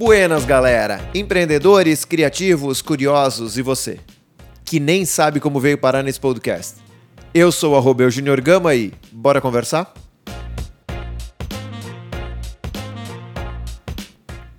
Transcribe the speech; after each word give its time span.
Buenas, 0.00 0.44
galera! 0.44 1.10
Empreendedores, 1.12 2.04
criativos, 2.04 2.80
curiosos 2.80 3.58
e 3.58 3.62
você, 3.62 3.98
que 4.64 4.78
nem 4.78 5.04
sabe 5.04 5.40
como 5.40 5.58
veio 5.58 5.76
parar 5.76 6.04
nesse 6.04 6.20
podcast. 6.20 6.76
Eu 7.34 7.50
sou 7.50 7.74
o 7.74 8.08
Junior 8.08 8.40
Gama 8.40 8.76
e 8.76 8.92
bora 9.10 9.40
conversar? 9.40 9.92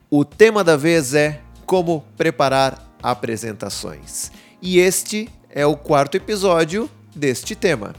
O 0.10 0.26
tema 0.26 0.62
da 0.62 0.76
vez 0.76 1.14
é 1.14 1.40
como 1.66 2.04
preparar 2.18 2.94
apresentações. 3.02 4.34
E 4.62 4.78
este 4.78 5.30
é 5.50 5.66
o 5.66 5.78
quarto 5.78 6.18
episódio 6.18 6.90
deste 7.16 7.56
tema. 7.56 7.96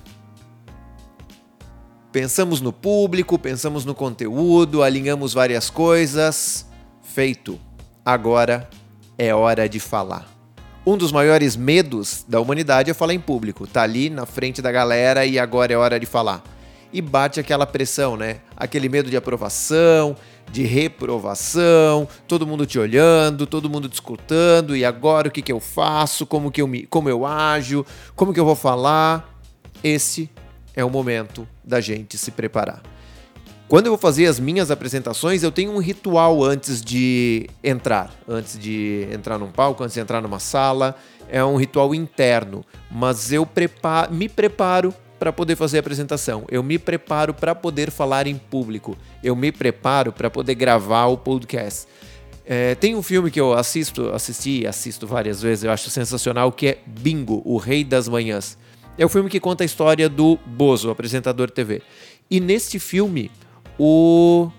Pensamos 2.13 2.61
no 2.61 2.71
público, 2.71 3.39
pensamos 3.39 3.87
no 3.87 3.95
conteúdo, 3.95 4.83
alinhamos 4.83 5.33
várias 5.33 5.71
coisas. 5.71 6.69
Feito. 7.13 7.59
Agora 8.05 8.71
é 9.19 9.35
hora 9.35 9.69
de 9.69 9.81
falar. 9.81 10.29
Um 10.87 10.97
dos 10.97 11.11
maiores 11.11 11.57
medos 11.57 12.25
da 12.29 12.41
humanidade 12.41 12.89
é 12.89 12.95
falar 12.95 13.13
em 13.13 13.21
público. 13.21 13.67
Tá 13.67 13.83
ali 13.83 14.09
na 14.09 14.25
frente 14.25 14.63
da 14.63 14.71
galera 14.71 15.27
e 15.27 15.37
agora 15.37 15.73
é 15.73 15.77
hora 15.77 15.99
de 15.99 16.07
falar. 16.07 16.41
E 16.93 17.03
bate 17.03 17.41
aquela 17.41 17.67
pressão, 17.67 18.17
né? 18.17 18.39
Aquele 18.57 18.89
medo 18.89 19.11
de 19.11 19.17
aprovação, 19.17 20.17
de 20.53 20.63
reprovação, 20.63 22.07
todo 22.29 22.47
mundo 22.47 22.65
te 22.65 22.79
olhando, 22.79 23.45
todo 23.45 23.69
mundo 23.69 23.89
discutindo, 23.89 24.77
e 24.77 24.85
agora 24.85 25.27
o 25.27 25.31
que, 25.33 25.43
que 25.43 25.53
eu 25.53 25.59
faço, 25.59 26.25
como 26.25 26.51
que 26.51 26.63
eu 26.63 26.69
me, 26.69 26.87
como 26.87 27.09
eu 27.09 27.27
ajo, 27.27 27.85
como 28.15 28.33
que 28.33 28.39
eu 28.39 28.45
vou 28.45 28.57
falar. 28.57 29.37
Esse 29.83 30.31
é 30.77 30.85
o 30.85 30.91
momento 30.91 31.47
da 31.65 31.81
gente 31.81 32.17
se 32.17 32.31
preparar. 32.31 32.83
Quando 33.71 33.87
eu 33.87 33.93
vou 33.93 33.99
fazer 33.99 34.27
as 34.27 34.41
minhas 34.41 34.69
apresentações, 34.69 35.45
eu 35.45 35.53
tenho 35.53 35.71
um 35.71 35.79
ritual 35.79 36.43
antes 36.43 36.83
de 36.83 37.49
entrar, 37.63 38.13
antes 38.27 38.59
de 38.59 39.07
entrar 39.13 39.39
num 39.39 39.47
palco, 39.47 39.85
antes 39.85 39.95
de 39.95 40.01
entrar 40.01 40.21
numa 40.21 40.41
sala. 40.41 40.97
É 41.29 41.45
um 41.45 41.55
ritual 41.55 41.95
interno, 41.95 42.65
mas 42.91 43.33
eu 43.33 43.49
me 44.11 44.29
preparo 44.29 44.93
para 45.21 45.33
poder 45.33 45.55
fazer 45.55 45.77
a 45.77 45.81
apresentação. 45.81 46.45
Eu 46.51 46.65
me 46.65 46.81
preparo 46.81 47.33
para 47.33 47.55
poder 47.55 47.93
falar 47.93 48.27
em 48.27 48.37
público. 48.37 48.99
Eu 49.23 49.37
me 49.37 49.53
preparo 49.53 50.13
para 50.13 50.29
poder 50.29 50.57
gravar 50.57 51.07
o 51.07 51.17
podcast. 51.17 51.87
É, 52.45 52.75
tem 52.75 52.97
um 52.97 53.03
filme 53.05 53.31
que 53.31 53.41
eu 53.41 53.53
assisto, 53.53 54.09
assisti, 54.09 54.67
assisto 54.67 55.07
várias 55.07 55.41
vezes, 55.41 55.63
eu 55.63 55.71
acho 55.71 55.89
sensacional, 55.91 56.51
que 56.51 56.67
é 56.67 56.79
Bingo, 56.85 57.41
o 57.45 57.57
Rei 57.57 57.85
das 57.85 58.09
Manhãs. 58.09 58.59
É 58.99 59.07
o 59.07 59.09
filme 59.09 59.31
que 59.31 59.39
conta 59.39 59.63
a 59.63 59.65
história 59.65 60.09
do 60.09 60.37
Bozo, 60.45 60.91
apresentador 60.91 61.49
TV. 61.53 61.83
E 62.29 62.41
neste 62.41 62.81
filme, 62.81 63.31
o 63.83 64.51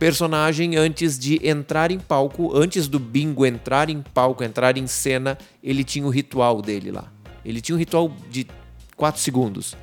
personagem, 0.00 0.74
antes 0.74 1.16
de 1.16 1.38
entrar 1.46 1.92
em 1.92 1.98
palco, 2.00 2.50
antes 2.56 2.88
do 2.88 2.98
bingo 2.98 3.46
entrar 3.46 3.88
em 3.88 4.02
palco, 4.02 4.42
entrar 4.42 4.76
em 4.76 4.88
cena, 4.88 5.38
ele 5.62 5.84
tinha 5.84 6.04
o 6.04 6.10
ritual 6.10 6.60
dele 6.60 6.90
lá. 6.90 7.04
Ele 7.44 7.60
tinha 7.60 7.76
um 7.76 7.78
ritual 7.78 8.10
de 8.28 8.48
4 8.96 9.20
segundos. 9.20 9.76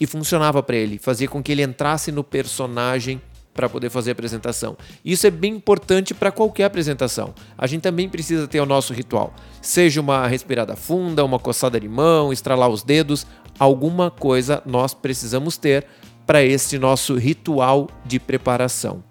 E 0.00 0.04
funcionava 0.04 0.64
para 0.64 0.74
ele, 0.74 0.98
fazia 0.98 1.28
com 1.28 1.40
que 1.40 1.52
ele 1.52 1.62
entrasse 1.62 2.10
no 2.10 2.24
personagem 2.24 3.22
para 3.54 3.68
poder 3.68 3.88
fazer 3.88 4.10
a 4.10 4.14
apresentação. 4.14 4.76
Isso 5.04 5.28
é 5.28 5.30
bem 5.30 5.54
importante 5.54 6.12
para 6.12 6.32
qualquer 6.32 6.64
apresentação. 6.64 7.32
A 7.56 7.68
gente 7.68 7.82
também 7.82 8.08
precisa 8.08 8.48
ter 8.48 8.58
o 8.58 8.66
nosso 8.66 8.92
ritual. 8.92 9.32
Seja 9.62 10.00
uma 10.00 10.26
respirada 10.26 10.74
funda, 10.74 11.24
uma 11.24 11.38
coçada 11.38 11.78
de 11.78 11.88
mão, 11.88 12.32
estralar 12.32 12.68
os 12.68 12.82
dedos, 12.82 13.24
alguma 13.60 14.10
coisa 14.10 14.60
nós 14.66 14.92
precisamos 14.92 15.56
ter 15.56 15.86
para 16.26 16.42
este 16.42 16.78
nosso 16.78 17.16
ritual 17.16 17.88
de 18.04 18.18
preparação. 18.18 19.02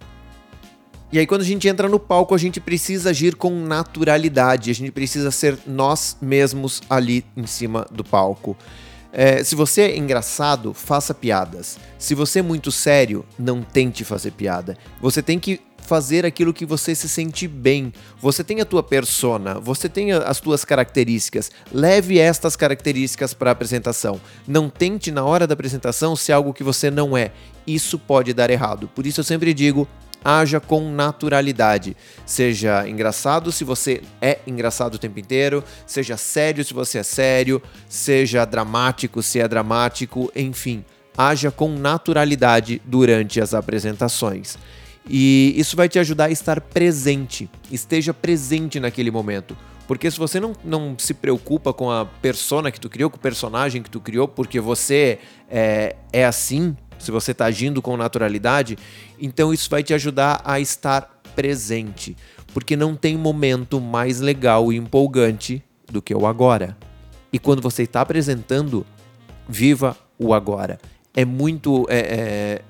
E 1.11 1.19
aí, 1.19 1.27
quando 1.27 1.41
a 1.41 1.45
gente 1.45 1.67
entra 1.67 1.87
no 1.87 1.99
palco, 1.99 2.33
a 2.33 2.39
gente 2.39 2.59
precisa 2.59 3.11
agir 3.11 3.35
com 3.35 3.51
naturalidade, 3.51 4.71
a 4.71 4.73
gente 4.73 4.91
precisa 4.91 5.29
ser 5.29 5.59
nós 5.67 6.17
mesmos 6.19 6.81
ali 6.89 7.23
em 7.37 7.45
cima 7.45 7.85
do 7.91 8.03
palco. 8.03 8.57
É, 9.11 9.43
se 9.43 9.53
você 9.53 9.81
é 9.81 9.97
engraçado, 9.97 10.73
faça 10.73 11.13
piadas. 11.13 11.77
Se 11.99 12.15
você 12.15 12.39
é 12.39 12.41
muito 12.41 12.71
sério, 12.71 13.23
não 13.37 13.61
tente 13.61 14.03
fazer 14.03 14.31
piada. 14.31 14.75
Você 14.99 15.21
tem 15.21 15.39
que 15.39 15.61
fazer 15.83 16.25
aquilo 16.25 16.53
que 16.53 16.65
você 16.65 16.95
se 16.95 17.07
sente 17.07 17.47
bem. 17.47 17.93
Você 18.19 18.43
tem 18.43 18.61
a 18.61 18.65
tua 18.65 18.81
persona, 18.81 19.59
você 19.59 19.87
tem 19.87 20.11
as 20.11 20.39
tuas 20.39 20.65
características. 20.65 21.51
Leve 21.71 22.19
estas 22.19 22.55
características 22.55 23.33
para 23.33 23.51
a 23.51 23.53
apresentação. 23.53 24.19
Não 24.47 24.69
tente 24.69 25.11
na 25.11 25.23
hora 25.23 25.45
da 25.45 25.53
apresentação 25.53 26.15
ser 26.15 26.31
algo 26.31 26.53
que 26.53 26.63
você 26.63 26.89
não 26.89 27.15
é. 27.15 27.31
Isso 27.67 27.99
pode 27.99 28.33
dar 28.33 28.49
errado. 28.49 28.89
Por 28.93 29.05
isso 29.05 29.19
eu 29.19 29.23
sempre 29.23 29.53
digo, 29.53 29.87
haja 30.23 30.59
com 30.59 30.91
naturalidade. 30.91 31.95
Seja 32.25 32.87
engraçado 32.87 33.51
se 33.51 33.63
você 33.63 34.01
é 34.21 34.39
engraçado 34.47 34.95
o 34.95 34.99
tempo 34.99 35.19
inteiro, 35.19 35.63
seja 35.85 36.17
sério 36.17 36.63
se 36.63 36.73
você 36.73 36.99
é 36.99 37.03
sério, 37.03 37.61
seja 37.89 38.45
dramático 38.45 39.21
se 39.21 39.39
é 39.39 39.47
dramático, 39.47 40.31
enfim, 40.35 40.83
haja 41.17 41.51
com 41.51 41.69
naturalidade 41.69 42.81
durante 42.85 43.41
as 43.41 43.53
apresentações. 43.53 44.57
E 45.09 45.53
isso 45.57 45.75
vai 45.75 45.89
te 45.89 45.99
ajudar 45.99 46.25
a 46.25 46.31
estar 46.31 46.61
presente, 46.61 47.49
esteja 47.71 48.13
presente 48.13 48.79
naquele 48.79 49.11
momento. 49.11 49.55
Porque 49.87 50.09
se 50.09 50.17
você 50.17 50.39
não, 50.39 50.53
não 50.63 50.95
se 50.97 51.13
preocupa 51.13 51.73
com 51.73 51.91
a 51.91 52.05
persona 52.05 52.71
que 52.71 52.79
tu 52.79 52.89
criou, 52.89 53.09
com 53.09 53.17
o 53.17 53.19
personagem 53.19 53.83
que 53.83 53.89
tu 53.89 53.99
criou, 53.99 54.27
porque 54.27 54.59
você 54.59 55.19
é, 55.49 55.95
é 56.11 56.25
assim, 56.25 56.75
se 56.97 57.11
você 57.11 57.31
está 57.31 57.45
agindo 57.45 57.81
com 57.81 57.97
naturalidade, 57.97 58.77
então 59.19 59.53
isso 59.53 59.69
vai 59.69 59.83
te 59.83 59.93
ajudar 59.93 60.41
a 60.45 60.59
estar 60.59 61.21
presente, 61.35 62.15
porque 62.53 62.77
não 62.77 62.95
tem 62.95 63.17
momento 63.17 63.81
mais 63.81 64.21
legal 64.21 64.71
e 64.71 64.77
empolgante 64.77 65.61
do 65.91 66.01
que 66.01 66.15
o 66.15 66.25
agora. 66.25 66.77
E 67.31 67.37
quando 67.37 67.61
você 67.61 67.83
está 67.83 68.01
apresentando, 68.01 68.85
viva 69.49 69.97
o 70.17 70.33
agora. 70.33 70.79
É 71.13 71.25
muito 71.25 71.85
é, 71.89 71.99
é, 71.99 72.61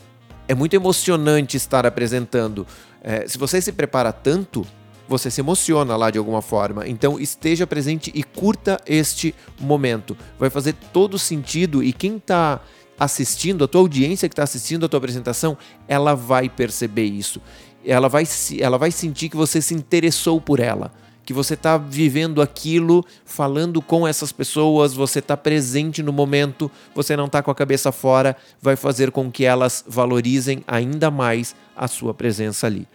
é 0.48 0.56
muito 0.56 0.76
emocionante 0.76 1.58
estar 1.58 1.86
apresentando. 1.86 2.66
É, 3.02 3.28
se 3.28 3.38
você 3.38 3.62
se 3.62 3.72
prepara 3.72 4.12
tanto, 4.12 4.66
você 5.08 5.30
se 5.30 5.42
emociona 5.42 5.96
lá 5.96 6.10
de 6.10 6.18
alguma 6.18 6.42
forma. 6.42 6.88
Então 6.88 7.20
esteja 7.20 7.68
presente 7.68 8.12
e 8.14 8.24
curta 8.24 8.80
este 8.86 9.34
momento. 9.60 10.18
Vai 10.40 10.50
fazer 10.50 10.74
todo 10.92 11.20
sentido 11.20 11.84
e 11.84 11.92
quem 11.92 12.18
está 12.18 12.62
assistindo, 12.98 13.64
a 13.64 13.68
tua 13.68 13.82
audiência 13.82 14.30
que 14.30 14.34
está 14.34 14.44
assistindo 14.44 14.86
a 14.86 14.90
tua 14.90 14.98
apresentação, 14.98 15.58
ela 15.88 16.16
vai 16.16 16.50
perceber 16.50 17.06
isso. 17.06 17.42
Ela 17.86 18.08
vai, 18.08 18.24
ela 18.60 18.78
vai 18.78 18.92
sentir 18.92 19.30
que 19.30 19.36
você 19.36 19.62
se 19.62 19.74
interessou 19.74 20.40
por 20.40 20.60
ela, 20.60 20.92
que 21.26 21.34
você 21.34 21.54
está 21.54 21.78
vivendo 21.78 22.42
aquilo, 22.42 23.06
falando 23.26 23.82
com 23.82 24.08
essas 24.08 24.32
pessoas, 24.32 24.94
você 24.94 25.20
está 25.20 25.38
presente 25.38 26.04
no 26.04 26.12
momento, 26.12 26.70
você 26.94 27.16
não 27.16 27.26
está 27.26 27.42
com 27.42 27.52
a 27.52 27.56
cabeça 27.56 27.92
fora, 27.92 28.36
vai 28.62 28.76
fazer 28.76 29.12
com 29.12 29.32
que 29.32 29.46
elas 29.46 29.84
valorizem 29.88 30.64
ainda 30.68 31.10
mais 31.10 31.56
a 31.76 31.88
sua 31.88 32.14
presença 32.14 32.68
ali. 32.68 32.88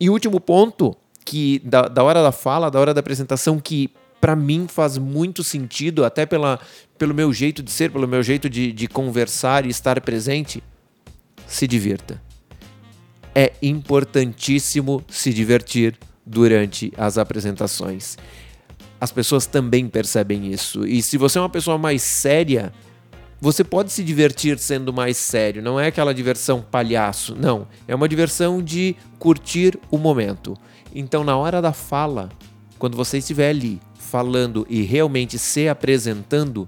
E 0.00 0.08
último 0.08 0.40
ponto, 0.40 0.96
que 1.24 1.60
da, 1.64 1.82
da 1.82 2.02
hora 2.02 2.22
da 2.22 2.32
fala, 2.32 2.70
da 2.70 2.80
hora 2.80 2.94
da 2.94 3.00
apresentação, 3.00 3.60
que 3.60 3.90
para 4.20 4.34
mim 4.34 4.66
faz 4.66 4.96
muito 4.96 5.44
sentido, 5.44 6.04
até 6.04 6.24
pela, 6.24 6.58
pelo 6.96 7.14
meu 7.14 7.32
jeito 7.32 7.62
de 7.62 7.70
ser, 7.70 7.90
pelo 7.90 8.08
meu 8.08 8.22
jeito 8.22 8.48
de, 8.48 8.72
de 8.72 8.88
conversar 8.88 9.66
e 9.66 9.68
estar 9.68 10.00
presente. 10.00 10.62
Se 11.46 11.66
divirta. 11.66 12.20
É 13.34 13.52
importantíssimo 13.62 15.04
se 15.08 15.32
divertir 15.32 15.98
durante 16.28 16.92
as 16.96 17.16
apresentações. 17.16 18.16
As 19.00 19.10
pessoas 19.10 19.46
também 19.46 19.88
percebem 19.88 20.52
isso. 20.52 20.86
E 20.86 21.02
se 21.02 21.16
você 21.16 21.38
é 21.38 21.40
uma 21.40 21.48
pessoa 21.48 21.78
mais 21.78 22.02
séria, 22.02 22.72
você 23.40 23.64
pode 23.64 23.92
se 23.92 24.02
divertir 24.04 24.58
sendo 24.58 24.92
mais 24.92 25.16
sério. 25.16 25.62
Não 25.62 25.78
é 25.78 25.86
aquela 25.86 26.12
diversão 26.12 26.60
palhaço. 26.60 27.34
Não. 27.34 27.66
É 27.86 27.94
uma 27.94 28.08
diversão 28.08 28.62
de 28.62 28.94
curtir 29.18 29.78
o 29.90 29.96
momento. 29.96 30.56
Então, 30.94 31.24
na 31.24 31.36
hora 31.36 31.62
da 31.62 31.72
fala, 31.72 32.28
quando 32.78 32.96
você 32.96 33.18
estiver 33.18 33.50
ali 33.50 33.80
falando 33.94 34.66
e 34.68 34.82
realmente 34.82 35.38
se 35.38 35.68
apresentando, 35.68 36.66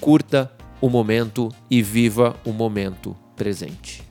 curta 0.00 0.50
o 0.80 0.88
momento 0.88 1.50
e 1.70 1.82
viva 1.82 2.34
o 2.44 2.52
momento 2.52 3.14
presente. 3.36 4.09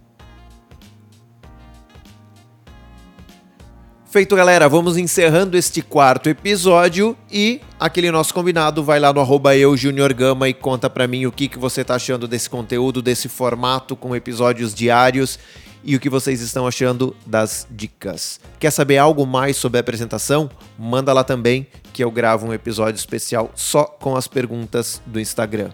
Feito, 4.09 4.35
galera, 4.35 4.67
vamos 4.67 4.97
encerrando 4.97 5.55
este 5.55 5.83
quarto 5.83 6.29
episódio 6.29 7.15
e 7.31 7.61
aquele 7.79 8.09
nosso 8.09 8.33
combinado 8.33 8.83
vai 8.83 8.99
lá 8.99 9.13
no 9.13 9.21
arroba 9.21 9.55
eu, 9.55 9.75
Gama, 10.17 10.49
e 10.49 10.53
conta 10.53 10.89
pra 10.89 11.07
mim 11.07 11.27
o 11.27 11.31
que, 11.31 11.47
que 11.47 11.59
você 11.59 11.83
tá 11.83 11.93
achando 11.93 12.27
desse 12.27 12.49
conteúdo, 12.49 13.03
desse 13.03 13.29
formato 13.29 13.95
com 13.95 14.15
episódios 14.15 14.73
diários 14.73 15.37
e 15.83 15.95
o 15.95 15.99
que 15.99 16.09
vocês 16.09 16.41
estão 16.41 16.65
achando 16.65 17.15
das 17.23 17.67
dicas. 17.69 18.39
Quer 18.59 18.71
saber 18.71 18.97
algo 18.97 19.27
mais 19.27 19.57
sobre 19.57 19.77
a 19.77 19.81
apresentação? 19.81 20.49
Manda 20.75 21.13
lá 21.13 21.23
também 21.23 21.67
que 21.93 22.03
eu 22.03 22.09
gravo 22.09 22.47
um 22.47 22.53
episódio 22.53 22.97
especial 22.97 23.51
só 23.53 23.83
com 23.83 24.15
as 24.15 24.27
perguntas 24.27 24.99
do 25.05 25.19
Instagram. 25.19 25.69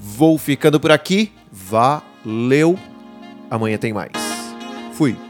Vou 0.00 0.38
ficando 0.38 0.80
por 0.80 0.90
aqui. 0.90 1.30
Valeu. 1.52 2.78
Amanhã 3.50 3.76
tem 3.76 3.92
mais. 3.92 4.12
Fui. 4.94 5.25